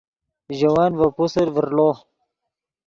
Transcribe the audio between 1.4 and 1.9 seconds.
ڤرڑو